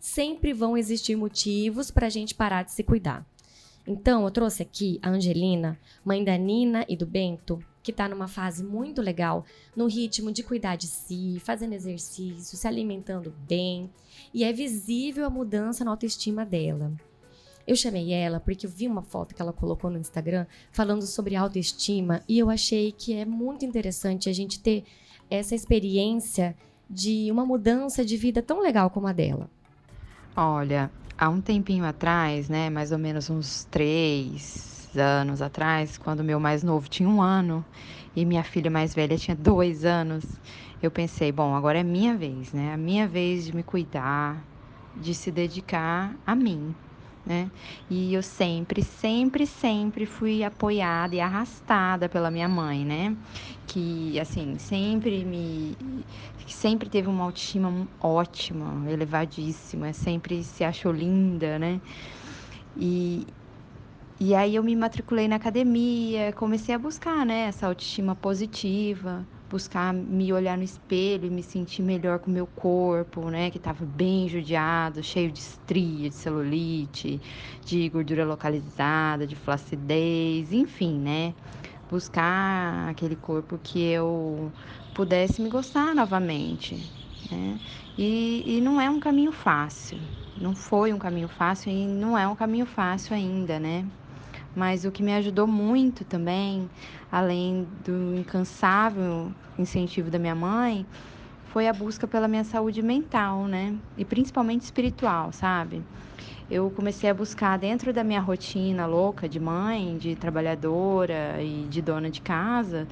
Sempre 0.00 0.52
vão 0.52 0.76
existir 0.76 1.16
motivos 1.16 1.90
para 1.90 2.06
a 2.06 2.10
gente 2.10 2.34
parar 2.34 2.62
de 2.62 2.72
se 2.72 2.82
cuidar. 2.82 3.26
Então, 3.86 4.24
eu 4.24 4.30
trouxe 4.30 4.62
aqui 4.62 4.98
a 5.02 5.10
Angelina, 5.10 5.78
mãe 6.04 6.24
da 6.24 6.36
Nina 6.38 6.86
e 6.88 6.96
do 6.96 7.06
Bento, 7.06 7.62
que 7.82 7.90
está 7.90 8.08
numa 8.08 8.26
fase 8.26 8.64
muito 8.64 9.02
legal, 9.02 9.44
no 9.76 9.86
ritmo 9.86 10.32
de 10.32 10.42
cuidar 10.42 10.76
de 10.76 10.86
si, 10.86 11.38
fazendo 11.44 11.74
exercício, 11.74 12.56
se 12.56 12.66
alimentando 12.66 13.34
bem, 13.46 13.90
e 14.32 14.42
é 14.42 14.52
visível 14.52 15.26
a 15.26 15.30
mudança 15.30 15.84
na 15.84 15.90
autoestima 15.90 16.46
dela. 16.46 16.92
Eu 17.66 17.76
chamei 17.76 18.12
ela 18.12 18.40
porque 18.40 18.66
eu 18.66 18.70
vi 18.70 18.86
uma 18.86 19.02
foto 19.02 19.34
que 19.34 19.40
ela 19.40 19.52
colocou 19.52 19.90
no 19.90 19.98
Instagram 19.98 20.46
falando 20.70 21.02
sobre 21.02 21.34
autoestima 21.34 22.22
e 22.28 22.38
eu 22.38 22.50
achei 22.50 22.92
que 22.92 23.14
é 23.14 23.24
muito 23.24 23.64
interessante 23.64 24.28
a 24.28 24.32
gente 24.32 24.60
ter 24.60 24.84
essa 25.30 25.54
experiência 25.54 26.54
de 26.88 27.30
uma 27.30 27.46
mudança 27.46 28.04
de 28.04 28.16
vida 28.16 28.42
tão 28.42 28.60
legal 28.60 28.90
como 28.90 29.06
a 29.06 29.12
dela. 29.12 29.48
Olha, 30.36 30.90
há 31.18 31.28
um 31.28 31.40
tempinho 31.40 31.84
atrás, 31.84 32.48
né, 32.48 32.70
mais 32.70 32.92
ou 32.92 32.98
menos 32.98 33.30
uns 33.30 33.64
três 33.66 34.90
anos 34.96 35.42
atrás, 35.42 35.98
quando 35.98 36.22
meu 36.24 36.38
mais 36.40 36.62
novo 36.62 36.88
tinha 36.88 37.08
um 37.08 37.20
ano 37.22 37.66
e 38.14 38.24
minha 38.24 38.44
filha 38.44 38.70
mais 38.70 38.94
velha 38.94 39.16
tinha 39.18 39.34
dois 39.36 39.84
anos, 39.84 40.40
eu 40.82 40.90
pensei, 40.90 41.32
bom, 41.32 41.54
agora 41.54 41.78
é 41.80 41.82
minha 41.84 42.16
vez, 42.16 42.52
né? 42.52 42.72
A 42.72 42.76
minha 42.76 43.08
vez 43.08 43.44
de 43.44 43.54
me 43.54 43.62
cuidar, 43.64 44.46
de 44.94 45.14
se 45.14 45.30
dedicar 45.32 46.16
a 46.24 46.34
mim, 46.36 46.76
né? 47.24 47.50
E 47.88 48.12
eu 48.12 48.22
sempre, 48.22 48.82
sempre, 48.82 49.46
sempre 49.46 50.06
fui 50.06 50.44
apoiada 50.44 51.14
e 51.14 51.20
arrastada 51.20 52.08
pela 52.08 52.30
minha 52.30 52.48
mãe, 52.48 52.84
né? 52.84 53.16
Que 53.66 54.18
assim, 54.20 54.58
sempre 54.58 55.24
me 55.24 55.76
sempre 56.46 56.88
teve 56.88 57.08
uma 57.08 57.24
autoestima 57.24 57.88
ótima, 58.00 58.90
elevadíssima, 58.90 59.92
sempre 59.92 60.42
se 60.44 60.62
achou 60.64 60.92
linda, 60.92 61.58
né? 61.58 61.80
E 62.76 63.26
e 64.20 64.34
aí 64.34 64.54
eu 64.54 64.62
me 64.62 64.76
matriculei 64.76 65.26
na 65.26 65.36
academia, 65.36 66.32
comecei 66.34 66.74
a 66.74 66.78
buscar, 66.78 67.26
né, 67.26 67.46
essa 67.48 67.66
autoestima 67.66 68.14
positiva, 68.14 69.26
buscar 69.54 69.94
me 69.94 70.32
olhar 70.32 70.58
no 70.58 70.64
espelho 70.64 71.26
e 71.26 71.30
me 71.30 71.40
sentir 71.40 71.80
melhor 71.80 72.18
com 72.18 72.28
o 72.28 72.34
meu 72.34 72.44
corpo, 72.44 73.30
né? 73.30 73.52
Que 73.52 73.56
estava 73.58 73.84
bem 73.84 74.28
judiado, 74.28 75.00
cheio 75.00 75.30
de 75.30 75.38
estria, 75.38 76.08
de 76.10 76.14
celulite, 76.16 77.20
de 77.64 77.88
gordura 77.88 78.24
localizada, 78.24 79.24
de 79.24 79.36
flacidez, 79.36 80.52
enfim, 80.52 80.98
né? 80.98 81.32
Buscar 81.88 82.88
aquele 82.88 83.14
corpo 83.14 83.56
que 83.62 83.80
eu 83.80 84.50
pudesse 84.92 85.40
me 85.40 85.48
gostar 85.48 85.94
novamente, 85.94 86.74
né? 87.30 87.60
E, 87.96 88.42
e 88.44 88.60
não 88.60 88.80
é 88.80 88.90
um 88.90 88.98
caminho 88.98 89.30
fácil, 89.30 90.00
não 90.36 90.52
foi 90.52 90.92
um 90.92 90.98
caminho 90.98 91.28
fácil 91.28 91.70
e 91.70 91.86
não 91.86 92.18
é 92.18 92.26
um 92.26 92.34
caminho 92.34 92.66
fácil 92.66 93.14
ainda, 93.14 93.60
né? 93.60 93.86
Mas 94.54 94.84
o 94.84 94.92
que 94.92 95.02
me 95.02 95.12
ajudou 95.14 95.46
muito 95.46 96.04
também, 96.04 96.70
além 97.10 97.66
do 97.84 98.14
incansável 98.14 99.32
incentivo 99.58 100.10
da 100.10 100.18
minha 100.18 100.34
mãe, 100.34 100.86
foi 101.46 101.68
a 101.68 101.72
busca 101.72 102.06
pela 102.06 102.28
minha 102.28 102.44
saúde 102.44 102.82
mental, 102.82 103.46
né? 103.46 103.74
E 103.96 104.04
principalmente 104.04 104.62
espiritual, 104.62 105.32
sabe? 105.32 105.82
Eu 106.50 106.70
comecei 106.70 107.08
a 107.08 107.14
buscar 107.14 107.58
dentro 107.58 107.92
da 107.92 108.04
minha 108.04 108.20
rotina 108.20 108.86
louca 108.86 109.28
de 109.28 109.40
mãe, 109.40 109.96
de 109.98 110.14
trabalhadora 110.14 111.42
e 111.42 111.66
de 111.68 111.80
dona 111.80 112.10
de 112.10 112.20
casa, 112.20 112.86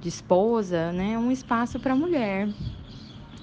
de 0.00 0.08
esposa, 0.08 0.92
né, 0.92 1.16
um 1.16 1.30
espaço 1.30 1.80
para 1.80 1.94
mulher, 1.94 2.46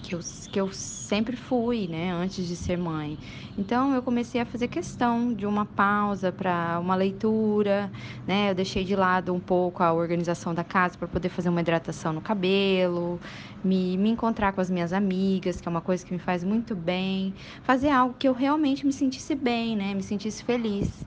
que 0.01 0.15
eu, 0.15 0.19
que 0.51 0.59
eu 0.59 0.69
sempre 0.71 1.35
fui, 1.35 1.87
né, 1.87 2.11
antes 2.11 2.47
de 2.47 2.55
ser 2.55 2.77
mãe. 2.77 3.17
Então 3.57 3.93
eu 3.93 4.01
comecei 4.01 4.41
a 4.41 4.45
fazer 4.45 4.67
questão 4.67 5.33
de 5.33 5.45
uma 5.45 5.65
pausa 5.65 6.31
para 6.31 6.79
uma 6.79 6.95
leitura, 6.95 7.91
né? 8.27 8.49
Eu 8.51 8.55
deixei 8.55 8.83
de 8.83 8.95
lado 8.95 9.33
um 9.33 9.39
pouco 9.39 9.83
a 9.83 9.93
organização 9.93 10.53
da 10.53 10.63
casa 10.63 10.97
para 10.97 11.07
poder 11.07 11.29
fazer 11.29 11.49
uma 11.49 11.61
hidratação 11.61 12.13
no 12.13 12.21
cabelo, 12.21 13.19
me, 13.63 13.97
me 13.97 14.09
encontrar 14.09 14.53
com 14.53 14.61
as 14.61 14.69
minhas 14.69 14.91
amigas, 14.93 15.61
que 15.61 15.67
é 15.67 15.71
uma 15.71 15.81
coisa 15.81 16.05
que 16.05 16.13
me 16.13 16.19
faz 16.19 16.43
muito 16.43 16.75
bem, 16.75 17.33
fazer 17.63 17.89
algo 17.89 18.15
que 18.17 18.27
eu 18.27 18.33
realmente 18.33 18.85
me 18.85 18.93
sentisse 18.93 19.35
bem, 19.35 19.75
né? 19.75 19.93
Me 19.93 20.03
sentisse 20.03 20.43
feliz. 20.43 21.05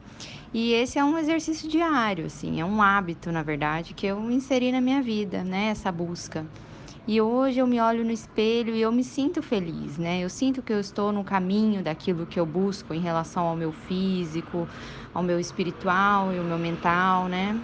E 0.52 0.72
esse 0.72 0.98
é 0.98 1.04
um 1.04 1.18
exercício 1.18 1.68
diário, 1.68 2.26
assim, 2.26 2.60
é 2.60 2.64
um 2.64 2.80
hábito, 2.80 3.32
na 3.32 3.42
verdade, 3.42 3.92
que 3.94 4.06
eu 4.06 4.30
inseri 4.30 4.70
na 4.72 4.80
minha 4.80 5.02
vida, 5.02 5.42
né? 5.42 5.66
Essa 5.66 5.90
busca. 5.90 6.48
E 7.06 7.20
hoje 7.20 7.58
eu 7.58 7.66
me 7.66 7.78
olho 7.78 8.02
no 8.02 8.10
espelho 8.10 8.74
e 8.74 8.80
eu 8.80 8.90
me 8.90 9.04
sinto 9.04 9.42
feliz, 9.42 9.98
né? 9.98 10.20
Eu 10.24 10.30
sinto 10.30 10.62
que 10.62 10.72
eu 10.72 10.80
estou 10.80 11.12
no 11.12 11.22
caminho 11.22 11.82
daquilo 11.82 12.24
que 12.24 12.40
eu 12.40 12.46
busco 12.46 12.94
em 12.94 13.00
relação 13.00 13.44
ao 13.44 13.54
meu 13.54 13.72
físico, 13.72 14.66
ao 15.12 15.22
meu 15.22 15.38
espiritual 15.38 16.32
e 16.32 16.38
ao 16.38 16.44
meu 16.44 16.56
mental, 16.56 17.28
né? 17.28 17.60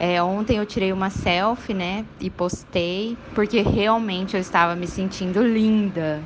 É, 0.00 0.20
ontem 0.20 0.56
eu 0.56 0.66
tirei 0.66 0.92
uma 0.92 1.08
selfie, 1.08 1.72
né? 1.72 2.04
E 2.20 2.28
postei, 2.28 3.16
porque 3.32 3.60
realmente 3.62 4.34
eu 4.34 4.40
estava 4.40 4.74
me 4.74 4.88
sentindo 4.88 5.40
linda. 5.40 6.20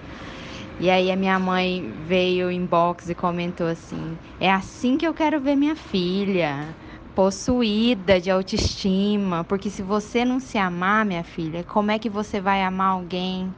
E 0.80 0.88
aí 0.88 1.12
a 1.12 1.16
minha 1.16 1.38
mãe 1.38 1.92
veio 2.08 2.50
em 2.50 2.64
box 2.64 3.10
e 3.10 3.14
comentou 3.14 3.66
assim: 3.66 4.16
é 4.40 4.50
assim 4.50 4.96
que 4.96 5.06
eu 5.06 5.12
quero 5.12 5.38
ver 5.38 5.54
minha 5.54 5.76
filha 5.76 6.74
possuída 7.14 8.20
de 8.20 8.30
autoestima, 8.30 9.44
porque 9.44 9.68
se 9.70 9.82
você 9.82 10.24
não 10.24 10.40
se 10.40 10.56
amar, 10.58 11.04
minha 11.04 11.24
filha, 11.24 11.62
como 11.64 11.90
é 11.90 11.98
que 11.98 12.08
você 12.08 12.40
vai 12.40 12.62
amar 12.62 12.92
alguém? 12.92 13.52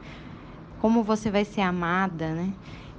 Como 0.81 1.03
você 1.03 1.31
vai 1.31 1.45
ser 1.45 1.61
amada, 1.63 2.33
né? 2.33 2.53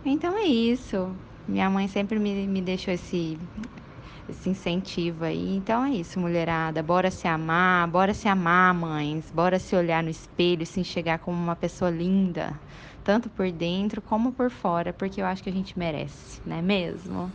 Então 0.05 0.37
é 0.37 0.45
isso. 0.45 1.11
Minha 1.47 1.69
mãe 1.69 1.87
sempre 1.87 2.17
me, 2.17 2.47
me 2.47 2.61
deixou 2.61 2.93
esse, 2.93 3.37
esse 4.29 4.49
incentivo 4.49 5.25
aí. 5.25 5.55
Então 5.57 5.83
é 5.83 5.91
isso, 5.91 6.19
mulherada. 6.19 6.81
Bora 6.81 7.11
se 7.11 7.27
amar, 7.27 7.87
bora 7.87 8.13
se 8.13 8.27
amar, 8.27 8.73
mães. 8.73 9.29
Bora 9.31 9.59
se 9.59 9.75
olhar 9.75 10.01
no 10.01 10.09
espelho 10.09 10.65
se 10.65 10.79
enxergar 10.79 11.19
como 11.19 11.37
uma 11.37 11.55
pessoa 11.55 11.91
linda, 11.91 12.53
tanto 13.03 13.29
por 13.29 13.51
dentro 13.51 14.01
como 14.01 14.31
por 14.31 14.49
fora, 14.49 14.93
porque 14.93 15.21
eu 15.21 15.25
acho 15.25 15.43
que 15.43 15.49
a 15.49 15.53
gente 15.53 15.77
merece, 15.77 16.41
não 16.45 16.57
é 16.57 16.61
mesmo? 16.61 17.31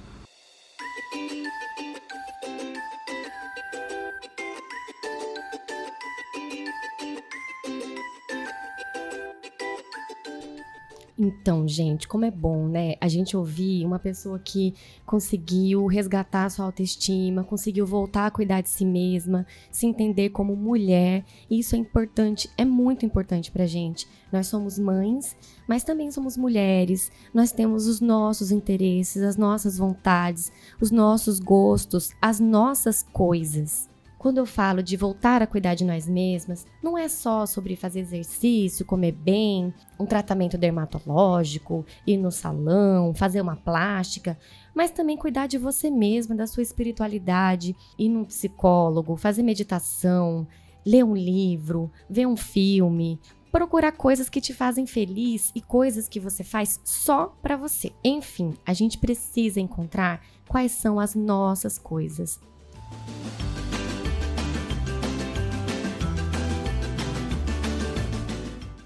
Então, 11.23 11.69
gente, 11.69 12.09
como 12.09 12.25
é 12.25 12.31
bom, 12.31 12.67
né? 12.67 12.95
A 12.99 13.07
gente 13.07 13.37
ouvir 13.37 13.85
uma 13.85 13.99
pessoa 13.99 14.39
que 14.39 14.73
conseguiu 15.05 15.85
resgatar 15.85 16.49
sua 16.49 16.65
autoestima, 16.65 17.45
conseguiu 17.45 17.85
voltar 17.85 18.25
a 18.25 18.31
cuidar 18.31 18.62
de 18.62 18.71
si 18.71 18.87
mesma, 18.87 19.47
se 19.71 19.87
entender 19.87 20.31
como 20.31 20.57
mulher. 20.57 21.23
Isso 21.50 21.77
é 21.77 21.79
importante, 21.79 22.49
é 22.57 22.65
muito 22.65 23.05
importante 23.05 23.50
pra 23.50 23.67
gente. 23.67 24.09
Nós 24.33 24.47
somos 24.47 24.79
mães, 24.79 25.37
mas 25.69 25.85
também 25.85 26.11
somos 26.11 26.39
mulheres. 26.39 27.12
Nós 27.35 27.53
temos 27.53 27.87
os 27.87 28.00
nossos 28.00 28.50
interesses, 28.50 29.23
as 29.23 29.37
nossas 29.37 29.77
vontades, 29.77 30.50
os 30.81 30.91
nossos 30.91 31.39
gostos, 31.39 32.15
as 32.23 32.41
nossas 32.41 33.03
coisas. 33.03 33.89
Quando 34.21 34.37
eu 34.37 34.45
falo 34.45 34.83
de 34.83 34.99
voltar 34.99 35.41
a 35.41 35.47
cuidar 35.47 35.75
de 35.75 35.83
nós 35.83 36.07
mesmas, 36.07 36.67
não 36.83 36.99
é 36.99 37.09
só 37.09 37.47
sobre 37.47 37.75
fazer 37.75 38.00
exercício, 38.00 38.85
comer 38.85 39.12
bem, 39.12 39.73
um 39.99 40.05
tratamento 40.05 40.59
dermatológico, 40.59 41.87
ir 42.07 42.19
no 42.19 42.31
salão, 42.31 43.15
fazer 43.15 43.41
uma 43.41 43.57
plástica, 43.57 44.39
mas 44.75 44.91
também 44.91 45.17
cuidar 45.17 45.47
de 45.47 45.57
você 45.57 45.91
mesma, 45.91 46.35
da 46.35 46.47
sua 46.47 46.62
espiritualidade, 46.62 47.75
ir 47.99 48.11
num 48.11 48.27
psicólogo, 48.27 49.17
fazer 49.17 49.43
meditação, 49.43 50.47
ler 50.85 51.03
um 51.03 51.17
livro, 51.17 51.91
ver 52.07 52.27
um 52.27 52.37
filme, 52.37 53.19
procurar 53.50 53.93
coisas 53.93 54.29
que 54.29 54.43
te 54.43 54.53
fazem 54.53 54.87
feliz 54.87 55.50
e 55.55 55.62
coisas 55.62 56.11
que 56.11 56.21
você 56.21 56.45
faz 56.45 56.79
só 56.85 57.35
para 57.41 57.57
você. 57.57 57.91
Enfim, 58.05 58.53
a 58.67 58.75
gente 58.75 58.99
precisa 58.99 59.61
encontrar 59.61 60.21
quais 60.47 60.73
são 60.73 61.00
as 61.00 61.15
nossas 61.15 61.79
coisas. 61.79 62.39